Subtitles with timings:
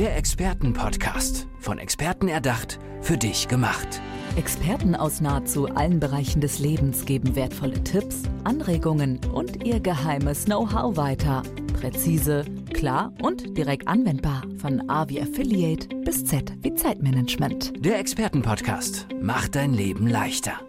[0.00, 1.46] Der Expertenpodcast.
[1.58, 4.00] Von Experten erdacht, für dich gemacht.
[4.36, 10.96] Experten aus nahezu allen Bereichen des Lebens geben wertvolle Tipps, Anregungen und ihr geheimes Know-how
[10.96, 11.42] weiter.
[11.78, 14.44] Präzise, klar und direkt anwendbar.
[14.56, 17.84] Von A wie Affiliate bis Z wie Zeitmanagement.
[17.84, 20.62] Der Expertenpodcast macht dein Leben leichter.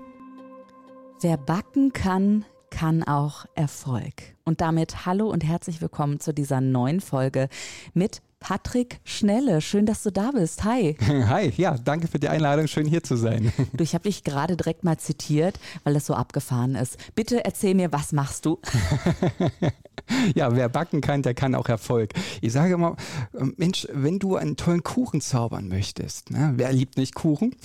[1.22, 4.36] Wer backen kann, kann auch Erfolg.
[4.44, 7.48] Und damit hallo und herzlich willkommen zu dieser neuen Folge
[7.94, 9.62] mit Patrick Schnelle.
[9.62, 10.64] Schön, dass du da bist.
[10.66, 10.98] Hi.
[11.30, 12.68] Hi, ja, danke für die Einladung.
[12.68, 13.54] Schön hier zu sein.
[13.74, 16.98] Du, ich habe dich gerade direkt mal zitiert, weil das so abgefahren ist.
[17.16, 18.60] Bitte erzähl mir, was machst du?
[20.36, 22.12] ja, wer backen kann, der kann auch Erfolg.
[22.42, 22.98] Ich sage immer,
[23.58, 27.56] Mensch, wenn du einen tollen Kuchen zaubern möchtest, ne, wer liebt nicht Kuchen?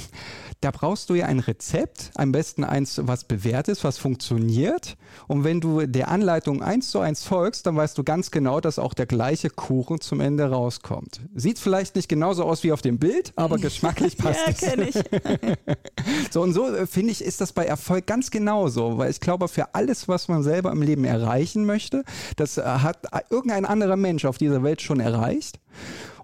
[0.61, 4.97] Da brauchst du ja ein Rezept, am besten eins, was bewährt ist, was funktioniert.
[5.27, 8.79] Und wenn du der Anleitung eins zu eins folgst, dann weißt du ganz genau, dass
[8.79, 11.21] auch der gleiche Kuchen zum Ende rauskommt.
[11.35, 14.59] Sieht vielleicht nicht genauso aus wie auf dem Bild, aber geschmacklich passt ja, es.
[14.59, 14.95] kenn ich.
[16.31, 19.49] so und so äh, finde ich, ist das bei Erfolg ganz genauso, weil ich glaube,
[19.49, 22.05] für alles, was man selber im Leben erreichen möchte,
[22.37, 25.61] das äh, hat irgendein anderer Mensch auf dieser Welt schon erreicht.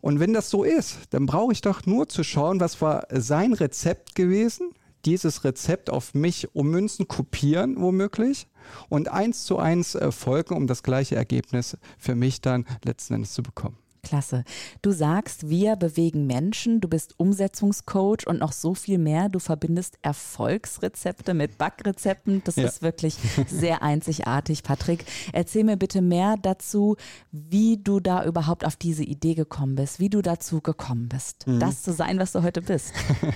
[0.01, 3.53] Und wenn das so ist, dann brauche ich doch nur zu schauen, was war sein
[3.53, 4.71] Rezept gewesen,
[5.05, 8.49] dieses Rezept auf mich ummünzen, kopieren womöglich
[8.89, 13.33] und eins zu eins äh, folgen, um das gleiche Ergebnis für mich dann letzten Endes
[13.33, 13.77] zu bekommen.
[14.13, 14.45] Klasse.
[14.83, 19.31] Du sagst, wir bewegen Menschen, du bist Umsetzungscoach und noch so viel mehr.
[19.31, 22.43] Du verbindest Erfolgsrezepte mit Backrezepten.
[22.45, 22.67] Das ja.
[22.67, 25.07] ist wirklich sehr einzigartig, Patrick.
[25.33, 26.97] Erzähl mir bitte mehr dazu,
[27.31, 31.59] wie du da überhaupt auf diese Idee gekommen bist, wie du dazu gekommen bist, mhm.
[31.59, 32.93] das zu sein, was du heute bist.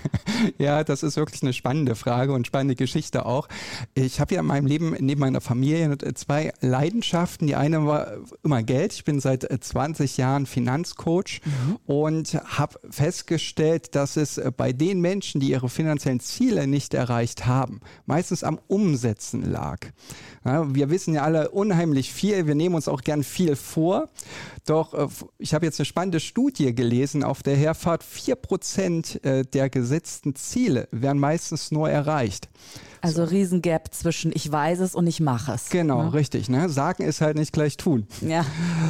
[0.58, 3.48] ja, das ist wirklich eine spannende Frage und spannende Geschichte auch.
[3.94, 7.46] Ich habe ja in meinem Leben neben meiner Familie zwei Leidenschaften.
[7.46, 8.92] Die eine war immer Geld.
[8.92, 11.78] Ich bin seit 20 Jahren Finanzcoach mhm.
[11.86, 17.46] und habe festgestellt, dass es äh, bei den Menschen, die ihre finanziellen Ziele nicht erreicht
[17.46, 19.78] haben, meistens am Umsetzen lag.
[20.44, 24.08] Ja, wir wissen ja alle unheimlich viel, wir nehmen uns auch gern viel vor.
[24.66, 25.06] Doch äh,
[25.38, 28.02] ich habe jetzt eine spannende Studie gelesen auf der Herfahrt.
[28.02, 32.48] Vier Prozent äh, der gesetzten Ziele werden meistens nur erreicht.
[33.02, 33.30] Also so.
[33.30, 35.68] Riesengap zwischen ich weiß es und ich mache es.
[35.68, 36.14] Genau, ne?
[36.14, 36.48] richtig.
[36.48, 36.68] Ne?
[36.68, 38.08] Sagen ist halt nicht gleich tun.
[38.20, 38.44] Ja,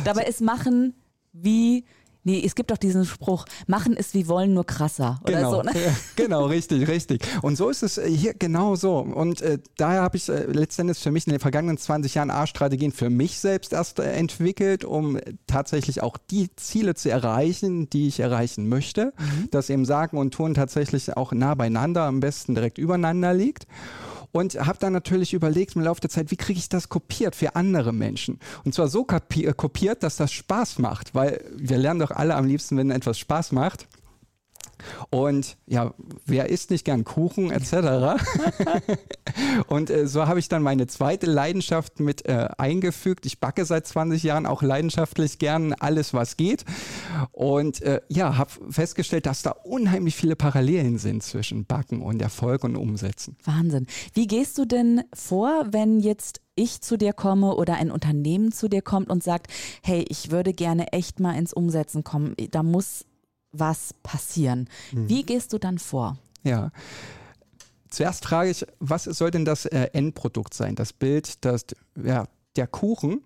[0.04, 0.94] dabei ist machen
[1.42, 1.84] wie
[2.26, 5.20] Nee, es gibt doch diesen Spruch, machen ist wie wollen, nur krasser.
[5.22, 5.70] Oder genau, so, ne?
[6.16, 7.22] genau, richtig, richtig.
[7.42, 8.98] Und so ist es äh, hier genau so.
[8.98, 12.90] Und äh, daher habe ich äh, letztendlich für mich in den vergangenen 20 Jahren A-Strategien
[12.90, 18.18] für mich selbst erst äh, entwickelt, um tatsächlich auch die Ziele zu erreichen, die ich
[18.18, 19.12] erreichen möchte.
[19.16, 19.48] Mhm.
[19.52, 23.68] Dass eben Sagen und Tun tatsächlich auch nah beieinander, am besten direkt übereinander liegt
[24.36, 27.56] und habe dann natürlich überlegt im Laufe der Zeit, wie kriege ich das kopiert für
[27.56, 28.38] andere Menschen?
[28.64, 32.46] Und zwar so äh, kopiert, dass das Spaß macht, weil wir lernen doch alle am
[32.46, 33.86] liebsten, wenn etwas Spaß macht.
[35.10, 38.22] Und ja, wer isst nicht gern Kuchen etc.
[39.68, 43.26] und äh, so habe ich dann meine zweite Leidenschaft mit äh, eingefügt.
[43.26, 46.64] Ich backe seit 20 Jahren auch leidenschaftlich gern alles, was geht.
[47.32, 52.64] Und äh, ja, habe festgestellt, dass da unheimlich viele Parallelen sind zwischen Backen und Erfolg
[52.64, 53.36] und Umsetzen.
[53.44, 53.86] Wahnsinn.
[54.14, 58.68] Wie gehst du denn vor, wenn jetzt ich zu dir komme oder ein Unternehmen zu
[58.68, 62.34] dir kommt und sagt, hey, ich würde gerne echt mal ins Umsetzen kommen.
[62.50, 63.04] Da muss
[63.52, 64.68] was passieren.
[64.92, 65.08] Mhm.
[65.08, 66.18] Wie gehst du dann vor?
[66.42, 66.70] Ja.
[67.90, 70.74] Zuerst frage ich, was soll denn das äh, Endprodukt sein?
[70.74, 71.66] Das Bild, das,
[72.02, 72.26] ja,
[72.56, 73.22] der Kuchen,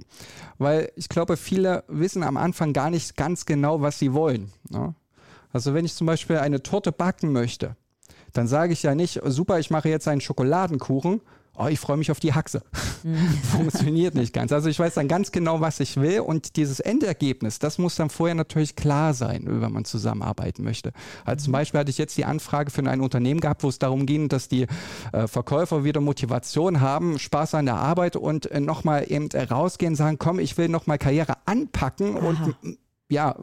[0.59, 4.53] weil ich glaube, viele wissen am Anfang gar nicht ganz genau, was sie wollen.
[4.69, 4.95] Ne?
[5.53, 7.77] Also wenn ich zum Beispiel eine Torte backen möchte,
[8.33, 11.21] dann sage ich ja nicht, super, ich mache jetzt einen Schokoladenkuchen,
[11.61, 12.63] oh, ich freue mich auf die Haxe.
[13.51, 14.53] Funktioniert nicht ganz.
[14.53, 18.11] Also ich weiß dann ganz genau, was ich will und dieses Endergebnis, das muss dann
[18.11, 20.93] vorher natürlich klar sein, wenn man zusammenarbeiten möchte.
[21.25, 24.07] Also zum Beispiel hatte ich jetzt die Anfrage für ein Unternehmen gehabt, wo es darum
[24.07, 24.67] ging, dass die
[25.13, 30.19] äh, Verkäufer wieder Motivation haben, Spaß an der Arbeit und äh, nochmal eben rausgehen, sagen,
[30.19, 32.27] komm, ich will nochmal Karriere anpacken Aha.
[32.27, 32.77] und
[33.11, 33.37] ja,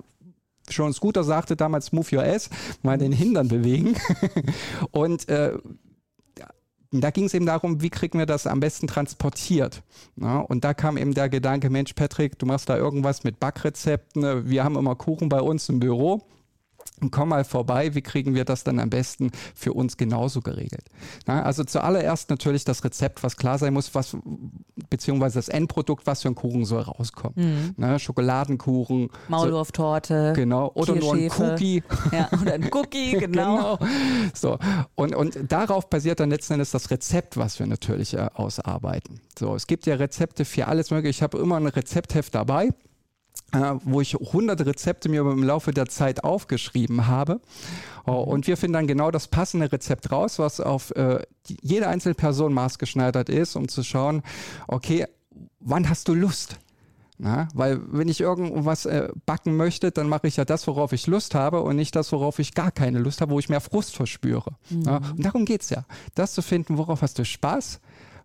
[0.69, 2.49] Sean Scooter sagte damals Move Your Ass,
[2.83, 3.95] mal den Hintern bewegen.
[4.91, 5.53] und äh,
[6.91, 9.83] da ging es eben darum, wie kriegen wir das am besten transportiert.
[10.15, 14.49] Ja, und da kam eben der Gedanke, Mensch, Patrick, du machst da irgendwas mit Backrezepten.
[14.49, 16.23] Wir haben immer Kuchen bei uns im Büro
[17.11, 20.85] komm mal vorbei, wie kriegen wir das dann am besten für uns genauso geregelt?
[21.25, 24.17] Na, also zuallererst natürlich das Rezept, was klar sein muss, was
[24.89, 27.33] beziehungsweise das Endprodukt, was für ein Kuchen soll rauskommen.
[27.35, 27.73] Mhm.
[27.77, 31.83] Na, Schokoladenkuchen, Maulwurftorte, genau, oder nur ein Cookie.
[32.11, 33.77] Ja, oder ein Cookie, genau.
[33.77, 33.91] genau.
[34.33, 34.57] So,
[34.95, 39.19] und, und darauf basiert dann letzten Endes das Rezept, was wir natürlich äh, ausarbeiten.
[39.37, 41.09] So, es gibt ja Rezepte für alles mögliche.
[41.09, 42.71] Ich habe immer ein Rezeptheft dabei
[43.51, 47.39] wo ich hunderte Rezepte mir im Laufe der Zeit aufgeschrieben habe.
[48.05, 48.31] Oh, mhm.
[48.31, 51.21] und wir finden dann genau das passende Rezept raus, was auf äh,
[51.61, 54.21] jede einzelne Person maßgeschneidert ist, um zu schauen,
[54.67, 55.05] okay,
[55.59, 56.57] wann hast du Lust?
[57.19, 61.07] Na, weil wenn ich irgendwas äh, backen möchte, dann mache ich ja das, worauf ich
[61.07, 63.95] Lust habe und nicht das, worauf ich gar keine Lust habe, wo ich mehr Frust
[63.95, 64.51] verspüre.
[64.69, 64.83] Mhm.
[64.83, 65.85] Ja, und darum geht es ja.
[66.13, 67.79] Das zu finden, worauf hast du Spaß,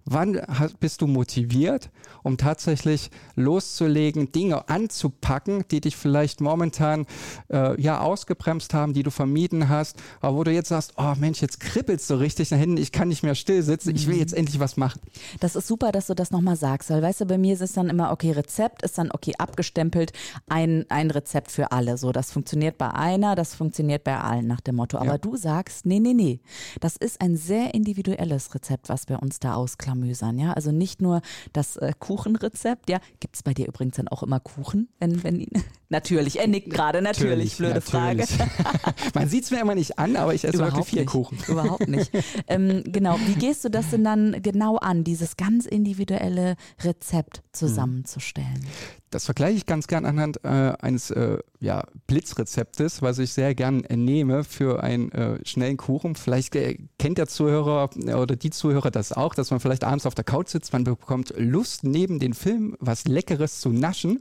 [0.04, 0.40] Wann
[0.81, 1.90] bist du motiviert,
[2.22, 7.06] um tatsächlich loszulegen, Dinge anzupacken, die dich vielleicht momentan
[7.49, 11.40] äh, ja ausgebremst haben, die du vermieden hast, aber wo du jetzt sagst, oh Mensch,
[11.40, 14.20] jetzt kribbelst du richtig nach hinten, ich kann nicht mehr still sitzen, ich will mhm.
[14.20, 15.00] jetzt endlich was machen.
[15.40, 17.72] Das ist super, dass du das nochmal sagst, weil weißt du, bei mir ist es
[17.72, 20.12] dann immer, okay, Rezept ist dann okay abgestempelt,
[20.48, 21.96] ein, ein Rezept für alle.
[21.96, 24.98] So, das funktioniert bei einer, das funktioniert bei allen nach dem Motto.
[24.98, 25.19] Aber ja.
[25.19, 26.40] du sagst, nee, nee, nee,
[26.81, 30.52] das ist ein sehr individuelles Rezept, was wir uns da ausklamüsern ausklamüsern, ja.
[30.52, 31.22] Also nicht nur
[31.52, 32.98] das äh, Kuchenrezept, ja.
[33.20, 34.88] Gibt es bei dir übrigens dann auch immer Kuchen?
[34.98, 35.46] Wenn, wenn,
[35.88, 38.30] natürlich, er nickt gerade, natürlich, blöde natürlich.
[38.30, 38.50] Frage.
[39.14, 41.10] Man sieht es mir immer nicht an, aber ich esse Überhaupt heute vier nicht.
[41.10, 41.38] Kuchen.
[41.46, 42.10] Überhaupt nicht.
[42.48, 48.66] ähm, genau, wie gehst du das denn dann genau an, dieses ganz individuelle Rezept zusammenzustellen?
[49.10, 53.81] Das vergleiche ich ganz gern anhand äh, eines äh, ja, Blitzrezeptes, was ich sehr gern
[53.94, 56.14] nehme für einen äh, schnellen Kuchen.
[56.14, 60.06] Vielleicht äh, kennt der Zuhörer äh, oder die Zuhörer das auch, dass man vielleicht abends
[60.06, 64.20] auf der Couch sitzt, man bekommt Lust, neben den Film was Leckeres zu naschen.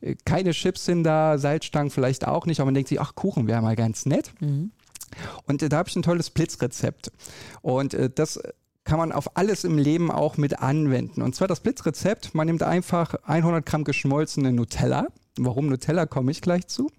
[0.00, 3.46] Äh, keine Chips sind da, Salzstangen vielleicht auch nicht, aber man denkt sich, ach, Kuchen
[3.46, 4.32] wäre mal ganz nett.
[4.40, 4.72] Mhm.
[5.46, 7.10] Und da habe ich ein tolles Blitzrezept.
[7.62, 8.40] Und das
[8.90, 11.22] kann man auf alles im Leben auch mit anwenden.
[11.22, 15.06] Und zwar das Blitzrezept, man nimmt einfach 100 Gramm geschmolzene Nutella.
[15.38, 16.90] Warum Nutella, komme ich gleich zu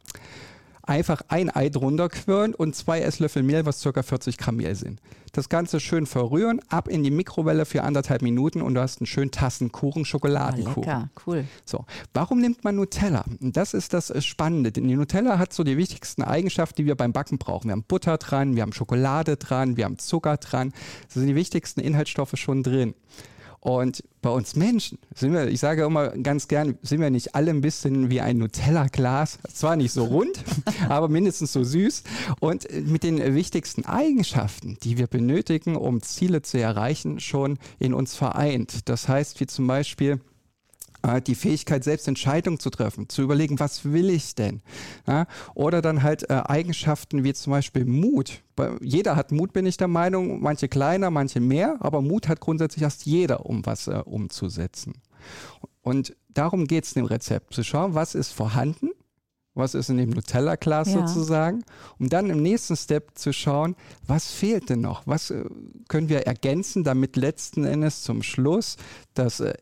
[0.84, 4.04] einfach ein Ei drunter quirlen und zwei Esslöffel Mehl, was ca.
[4.04, 5.00] 40 Gramm Mehl sind.
[5.34, 9.08] Das Ganze schön verrühren, ab in die Mikrowelle für anderthalb Minuten und du hast einen
[9.08, 10.84] schönen Tassenkuchen, Schokoladenkuchen.
[10.84, 11.46] Oh, lecker, cool.
[11.66, 13.24] So, warum nimmt man Nutella?
[13.40, 17.14] Das ist das Spannende, denn die Nutella hat so die wichtigsten Eigenschaften, die wir beim
[17.14, 17.68] Backen brauchen.
[17.68, 20.74] Wir haben Butter dran, wir haben Schokolade dran, wir haben Zucker dran.
[21.06, 22.94] Das sind die wichtigsten Inhaltsstoffe schon drin.
[23.62, 27.52] Und bei uns Menschen sind wir, ich sage immer ganz gern, sind wir nicht alle
[27.52, 29.38] ein bisschen wie ein Nutella-Glas.
[29.54, 30.44] Zwar nicht so rund,
[30.90, 32.04] aber mindestens so süß.
[32.40, 38.16] Und mit den wichtigsten Eigenschaften, die wir benötigen, um Ziele zu erreichen, schon in uns
[38.16, 38.90] vereint.
[38.90, 40.20] Das heißt, wie zum Beispiel,
[41.26, 44.62] die Fähigkeit, selbst Entscheidungen zu treffen, zu überlegen, was will ich denn?
[45.08, 45.26] Ja?
[45.56, 48.44] Oder dann halt äh, Eigenschaften wie zum Beispiel Mut.
[48.82, 52.84] Jeder hat Mut, bin ich der Meinung, manche kleiner, manche mehr, aber Mut hat grundsätzlich
[52.84, 54.94] erst jeder, um was äh, umzusetzen.
[55.82, 58.92] Und darum geht es dem Rezept, zu schauen, was ist vorhanden,
[59.54, 61.08] was ist in dem Nutella-Glas ja.
[61.08, 61.64] sozusagen,
[62.00, 63.76] um dann im nächsten Step zu schauen,
[64.06, 65.44] was fehlt denn noch, was äh,
[65.88, 68.78] können wir ergänzen, damit letzten Endes zum Schluss
[69.14, 69.54] das äh,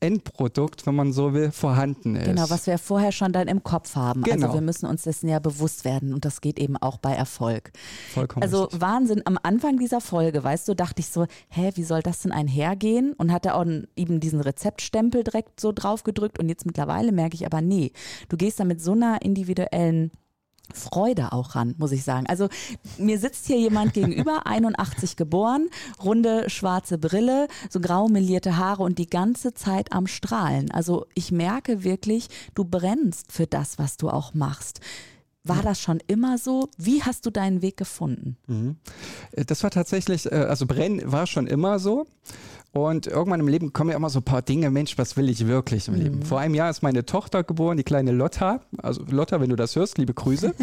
[0.00, 2.26] Endprodukt, wenn man so will, vorhanden ist.
[2.26, 4.22] Genau, was wir vorher schon dann im Kopf haben.
[4.24, 4.46] Also genau.
[4.48, 7.72] Also wir müssen uns dessen ja bewusst werden und das geht eben auch bei Erfolg.
[8.12, 8.42] Vollkommen.
[8.42, 8.80] Also richtig.
[8.80, 12.32] Wahnsinn, am Anfang dieser Folge, weißt du, dachte ich so, hä, wie soll das denn
[12.32, 13.14] einhergehen?
[13.14, 13.64] Und hatte auch
[13.96, 17.92] eben diesen Rezeptstempel direkt so drauf gedrückt und jetzt mittlerweile merke ich aber, nee,
[18.28, 20.10] du gehst da mit so einer individuellen
[20.74, 22.26] Freude auch ran, muss ich sagen.
[22.26, 22.48] Also
[22.98, 25.68] mir sitzt hier jemand gegenüber, 81 geboren,
[26.02, 30.70] runde schwarze Brille, so grau melierte Haare und die ganze Zeit am Strahlen.
[30.70, 34.80] Also ich merke wirklich, du brennst für das, was du auch machst.
[35.44, 36.70] War das schon immer so?
[36.76, 38.36] Wie hast du deinen Weg gefunden?
[38.48, 38.76] Mhm.
[39.46, 42.06] Das war tatsächlich, äh, also Brennen war schon immer so.
[42.76, 45.46] Und irgendwann im Leben kommen ja immer so ein paar Dinge, Mensch, was will ich
[45.46, 46.00] wirklich im mhm.
[46.00, 46.22] Leben?
[46.22, 48.60] Vor einem Jahr ist meine Tochter geboren, die kleine Lotta.
[48.76, 50.54] Also Lotta, wenn du das hörst, liebe Grüße.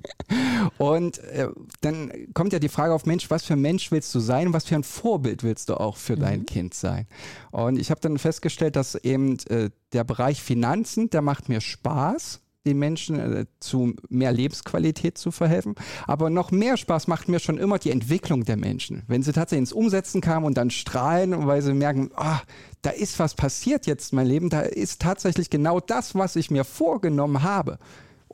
[0.78, 1.48] und äh,
[1.82, 4.54] dann kommt ja die Frage auf, Mensch, was für ein Mensch willst du sein?
[4.54, 6.20] Was für ein Vorbild willst du auch für mhm.
[6.20, 7.06] dein Kind sein?
[7.50, 12.40] Und ich habe dann festgestellt, dass eben äh, der Bereich Finanzen, der macht mir Spaß
[12.66, 15.74] den Menschen äh, zu mehr Lebensqualität zu verhelfen.
[16.06, 19.02] Aber noch mehr Spaß macht mir schon immer die Entwicklung der Menschen.
[19.06, 22.38] Wenn sie tatsächlich ins Umsetzen kamen und dann strahlen, weil sie merken, oh,
[22.82, 26.50] da ist was passiert jetzt in meinem Leben, da ist tatsächlich genau das, was ich
[26.50, 27.78] mir vorgenommen habe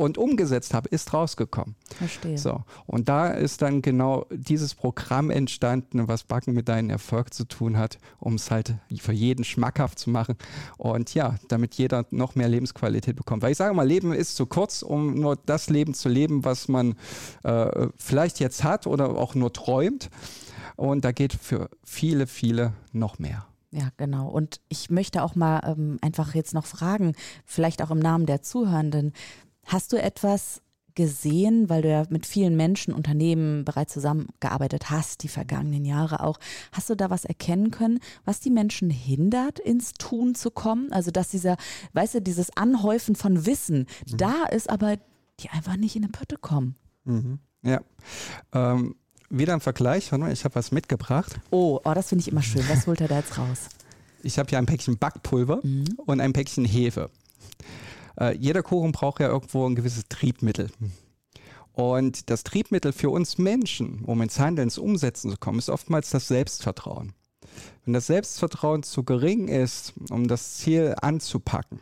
[0.01, 1.77] und umgesetzt habe, ist rausgekommen.
[1.95, 2.39] Verstehe.
[2.39, 7.45] So, und da ist dann genau dieses Programm entstanden, was Backen mit deinem Erfolg zu
[7.45, 10.37] tun hat, um es halt für jeden schmackhaft zu machen
[10.79, 13.43] und ja, damit jeder noch mehr Lebensqualität bekommt.
[13.43, 16.69] Weil ich sage mal, Leben ist zu kurz, um nur das Leben zu leben, was
[16.69, 16.95] man
[17.43, 20.09] äh, vielleicht jetzt hat oder auch nur träumt.
[20.77, 23.45] Und da geht für viele, viele noch mehr.
[23.73, 24.29] Ja, genau.
[24.29, 27.15] Und ich möchte auch mal ähm, einfach jetzt noch fragen,
[27.45, 29.13] vielleicht auch im Namen der Zuhörenden,
[29.71, 30.63] Hast du etwas
[30.97, 36.41] gesehen, weil du ja mit vielen Menschen, Unternehmen bereits zusammengearbeitet hast, die vergangenen Jahre auch.
[36.73, 40.93] Hast du da was erkennen können, was die Menschen hindert, ins Tun zu kommen?
[40.93, 41.57] Also, dass dieser,
[41.93, 44.17] weißt du, dieses Anhäufen von Wissen mhm.
[44.17, 44.97] da ist, aber
[45.39, 46.75] die einfach nicht in eine Pötte kommen.
[47.05, 47.39] Mhm.
[47.63, 47.81] Ja.
[48.53, 48.97] Ähm,
[49.29, 51.39] wieder ein Vergleich, ich habe was mitgebracht.
[51.51, 52.69] Oh, oh das finde ich immer schön.
[52.69, 53.69] Was holt er da jetzt raus?
[54.23, 55.87] Ich habe hier ein Päckchen Backpulver mhm.
[56.05, 57.09] und ein Päckchen Hefe.
[58.21, 60.71] Äh, jeder Kuchen braucht ja irgendwo ein gewisses Triebmittel.
[61.73, 66.11] Und das Triebmittel für uns Menschen, um ins Handeln, ins Umsetzen zu kommen, ist oftmals
[66.11, 67.15] das Selbstvertrauen.
[67.85, 71.81] Wenn das Selbstvertrauen zu gering ist, um das Ziel anzupacken,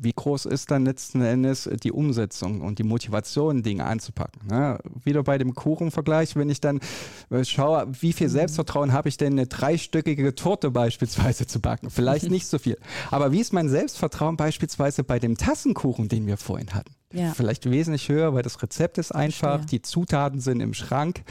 [0.00, 4.46] wie groß ist dann letzten Endes die Umsetzung und die Motivation, Dinge anzupacken.
[4.48, 4.78] Ne?
[5.04, 6.80] Wieder bei dem Kuchenvergleich, wenn ich dann
[7.30, 8.32] äh, schaue, wie viel mhm.
[8.32, 11.90] Selbstvertrauen habe ich denn, eine dreistöckige Torte beispielsweise zu backen?
[11.90, 12.78] Vielleicht nicht so viel.
[13.10, 16.97] Aber wie ist mein Selbstvertrauen beispielsweise bei dem Tassenkuchen, den wir vorhin hatten?
[17.12, 17.32] Ja.
[17.32, 21.22] Vielleicht wesentlich höher, weil das Rezept ist einfach, die Zutaten sind im Schrank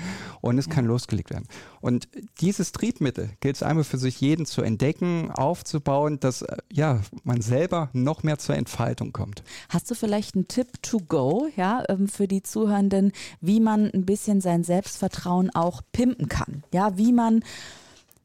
[0.42, 0.74] und es ja.
[0.74, 1.48] kann losgelegt werden.
[1.82, 2.08] Und
[2.42, 7.42] dieses Triebmittel gilt es einmal für sich jeden zu entdecken, aufzubauen, dass äh, ja, man
[7.42, 9.44] selber noch mehr zur Entfaltung kommt.
[9.70, 14.06] Hast du vielleicht einen Tipp to go, ja, ähm, für die Zuhörenden, wie man ein
[14.06, 16.64] bisschen sein Selbstvertrauen auch pimpen kann?
[16.74, 17.44] Ja, wie man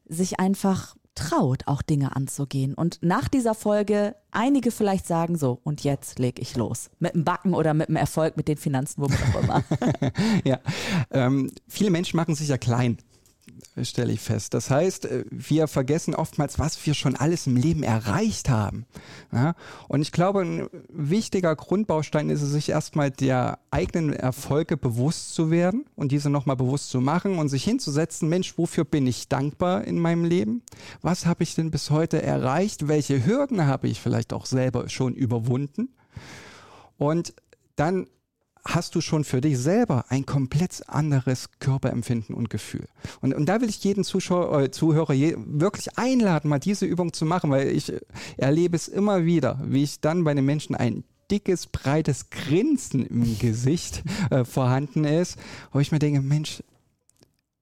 [0.07, 2.75] sich einfach traut, auch Dinge anzugehen.
[2.75, 6.91] Und nach dieser Folge einige vielleicht sagen so, und jetzt lege ich los.
[6.99, 9.65] Mit dem Backen oder mit dem Erfolg, mit den Finanzen, womit auch immer.
[10.45, 10.61] ja,
[11.11, 12.99] ähm, viele Menschen machen sich ja klein
[13.83, 14.55] stelle ich fest.
[14.55, 18.87] Das heißt, äh, wir vergessen oftmals, was wir schon alles im Leben erreicht haben.
[19.33, 19.55] Ja?
[19.89, 25.51] Und ich glaube, ein wichtiger Grundbaustein ist es, sich erstmal der eigenen Erfolge bewusst zu
[25.51, 29.85] werden und diese nochmal bewusst zu machen und sich hinzusetzen, Mensch, wofür bin ich dankbar
[29.85, 30.63] in meinem Leben?
[31.01, 32.89] Was habe ich denn bis heute erreicht?
[32.89, 35.95] Welche Hürden habe ich vielleicht auch selber schon überwunden?
[36.99, 37.35] Und
[37.77, 38.07] dann
[38.65, 42.87] hast du schon für dich selber ein komplett anderes Körperempfinden und Gefühl.
[43.21, 47.13] Und, und da will ich jeden Zuschauer, äh, Zuhörer je, wirklich einladen, mal diese Übung
[47.13, 47.93] zu machen, weil ich
[48.37, 53.39] erlebe es immer wieder, wie ich dann bei den Menschen ein dickes, breites Grinsen im
[53.39, 55.39] Gesicht äh, vorhanden ist,
[55.73, 56.63] wo ich mir denke, Mensch,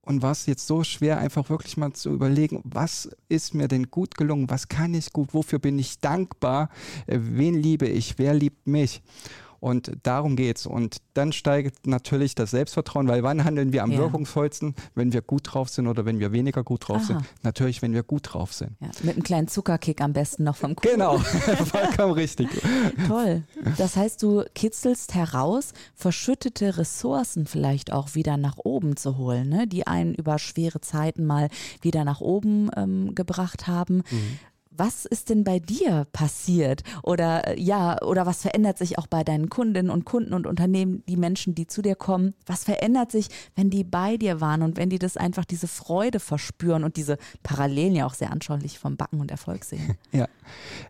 [0.02, 3.90] und war es jetzt so schwer, einfach wirklich mal zu überlegen, was ist mir denn
[3.90, 6.69] gut gelungen, was kann ich gut, wofür bin ich dankbar,
[7.07, 9.02] äh, wen liebe ich, wer liebt mich.
[9.61, 10.67] Und darum geht's.
[10.67, 13.99] Und dann steigt natürlich das Selbstvertrauen, weil wann handeln wir am ja.
[13.99, 17.05] wirkungsvollsten, wenn wir gut drauf sind oder wenn wir weniger gut drauf Aha.
[17.05, 17.21] sind?
[17.43, 18.73] Natürlich, wenn wir gut drauf sind.
[18.81, 20.93] Ja, mit einem kleinen Zuckerkick am besten noch vom Kuchen.
[20.93, 21.19] Genau,
[21.67, 22.49] vollkommen richtig.
[23.07, 23.45] Toll.
[23.76, 29.67] Das heißt, du kitzelst heraus, verschüttete Ressourcen vielleicht auch wieder nach oben zu holen, ne?
[29.67, 31.49] die einen über schwere Zeiten mal
[31.83, 34.02] wieder nach oben ähm, gebracht haben.
[34.11, 34.38] Mhm
[34.71, 36.83] was ist denn bei dir passiert?
[37.03, 41.03] Oder äh, ja, oder was verändert sich auch bei deinen Kundinnen und Kunden und Unternehmen,
[41.09, 42.35] die Menschen, die zu dir kommen?
[42.47, 46.21] Was verändert sich, wenn die bei dir waren und wenn die das einfach diese Freude
[46.21, 49.97] verspüren und diese Parallelen ja auch sehr anschaulich vom Backen und Erfolg sehen?
[50.12, 50.27] Ja,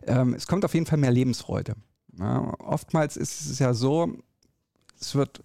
[0.07, 1.75] ähm, es kommt auf jeden Fall mehr Lebensfreude.
[2.17, 4.11] Ja, oftmals ist es ja so,
[4.99, 5.41] es wird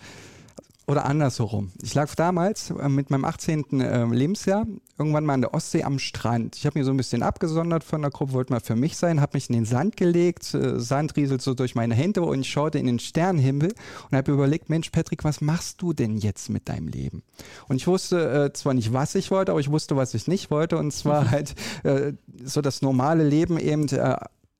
[0.87, 1.73] oder andersherum.
[1.83, 3.81] Ich lag damals äh, mit meinem 18.
[3.81, 4.67] Äh, Lebensjahr
[4.99, 6.57] irgendwann mal an der Ostsee am Strand.
[6.57, 9.21] Ich habe mich so ein bisschen abgesondert von der Gruppe, wollte mal für mich sein,
[9.21, 12.49] habe mich in den Sand gelegt, äh, Sand rieselt so durch meine Hände und ich
[12.49, 13.75] schaute in den Sternenhimmel
[14.11, 17.23] und habe überlegt, Mensch, Patrick, was machst du denn jetzt mit deinem Leben?
[17.69, 20.51] Und ich wusste äh, zwar nicht, was ich wollte, aber ich wusste, was ich nicht
[20.51, 22.13] wollte und zwar halt äh,
[22.45, 24.17] so das normale Leben eben äh,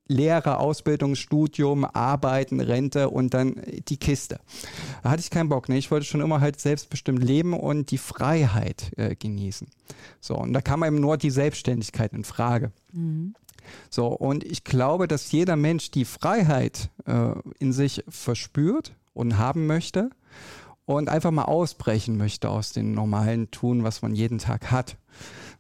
[0.09, 4.39] Lehre, Ausbildung, Studium, Arbeiten, Rente und dann die Kiste.
[5.03, 5.69] Da hatte ich keinen Bock.
[5.69, 5.79] Ne?
[5.79, 9.69] Ich wollte schon immer halt selbstbestimmt leben und die Freiheit äh, genießen.
[10.21, 12.73] So, und da kam eben nur die Selbstständigkeit in Frage.
[12.93, 13.35] Mhm.
[13.91, 19.67] So, und ich glaube, dass jeder Mensch die Freiheit äh, in sich verspürt und haben
[19.67, 20.11] möchte
[20.85, 24.97] und einfach mal ausbrechen möchte aus dem normalen Tun, was man jeden Tag hat.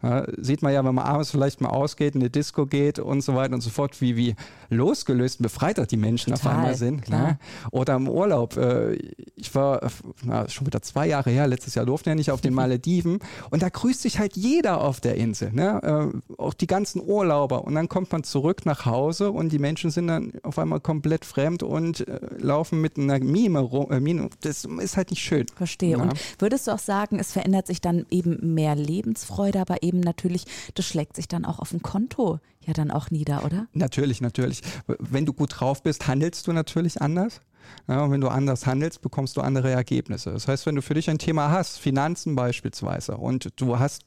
[0.06, 3.22] Ja, sieht man ja, wenn man abends vielleicht mal ausgeht, in die Disco geht und
[3.22, 4.34] so weiter und so fort, wie, wie
[4.70, 7.08] losgelöst, befreit die Menschen Total, auf einmal sind.
[7.08, 7.38] Ne?
[7.72, 8.56] Oder im Urlaub.
[8.56, 8.94] Äh,
[9.34, 9.90] ich war
[10.22, 13.18] na, schon wieder zwei Jahre her, letztes Jahr durften ja nicht auf den Malediven
[13.50, 15.52] und da grüßt sich halt jeder auf der Insel.
[15.52, 16.12] Ne?
[16.12, 17.64] Äh, auch die ganzen Urlauber.
[17.64, 21.24] Und dann kommt man zurück nach Hause und die Menschen sind dann auf einmal komplett
[21.24, 23.90] fremd und äh, laufen mit einer Mime rum.
[23.90, 25.46] Äh, das ist halt nicht schön.
[25.56, 25.96] Verstehe.
[25.96, 26.02] Ja.
[26.02, 30.44] Und würdest du auch sagen, es verändert sich dann eben mehr Lebensfreude, aber eben natürlich,
[30.74, 33.66] das schlägt sich dann auch auf dem Konto ja dann auch nieder, oder?
[33.72, 34.60] Natürlich, natürlich.
[34.86, 37.40] Wenn du gut drauf bist, handelst du natürlich anders.
[37.88, 40.32] Ja, und wenn du anders handelst, bekommst du andere Ergebnisse.
[40.32, 44.04] Das heißt, wenn du für dich ein Thema hast, Finanzen beispielsweise, und du hast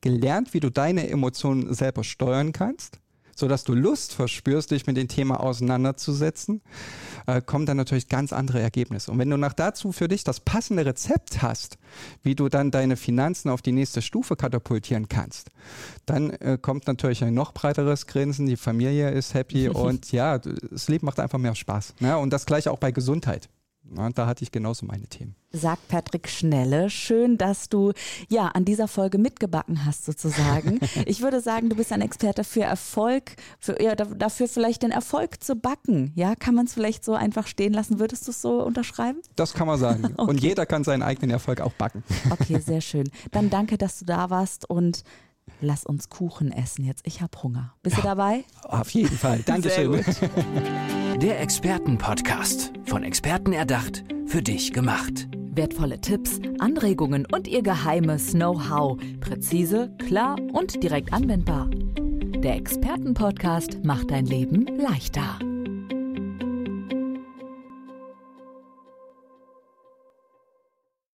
[0.00, 3.00] gelernt, wie du deine Emotionen selber steuern kannst,
[3.36, 6.62] sodass du Lust verspürst, dich mit dem Thema auseinanderzusetzen,
[7.26, 9.12] äh, kommen dann natürlich ganz andere Ergebnisse.
[9.12, 11.78] Und wenn du nach dazu für dich das passende Rezept hast,
[12.22, 15.50] wie du dann deine Finanzen auf die nächste Stufe katapultieren kannst,
[16.06, 20.88] dann äh, kommt natürlich ein noch breiteres Grinsen, die Familie ist happy und ja, das
[20.88, 21.94] Leben macht einfach mehr Spaß.
[22.00, 22.16] Ne?
[22.16, 23.48] Und das gleiche auch bei Gesundheit.
[23.94, 25.36] Ja, da hatte ich genauso meine Themen.
[25.52, 26.90] Sagt Patrick Schnelle.
[26.90, 27.92] Schön, dass du
[28.28, 30.80] ja an dieser Folge mitgebacken hast, sozusagen.
[31.06, 35.42] ich würde sagen, du bist ein Experte für Erfolg, für, ja, dafür vielleicht den Erfolg
[35.42, 36.12] zu backen.
[36.14, 37.98] Ja, kann man es vielleicht so einfach stehen lassen?
[37.98, 39.20] Würdest du es so unterschreiben?
[39.36, 40.04] Das kann man sagen.
[40.16, 40.30] okay.
[40.30, 42.02] Und jeder kann seinen eigenen Erfolg auch backen.
[42.30, 43.08] okay, sehr schön.
[43.30, 45.04] Dann danke, dass du da warst und
[45.60, 47.06] lass uns Kuchen essen jetzt.
[47.06, 47.74] Ich habe Hunger.
[47.82, 48.44] Bist ja, du dabei?
[48.62, 49.38] Auf jeden Fall.
[49.46, 50.04] Dankeschön.
[51.20, 52.72] Der Expertenpodcast.
[52.84, 55.28] Von Experten erdacht, für dich gemacht.
[55.32, 58.98] Wertvolle Tipps, Anregungen und ihr geheimes Know-how.
[59.20, 61.70] Präzise, klar und direkt anwendbar.
[61.70, 65.38] Der Expertenpodcast macht dein Leben leichter.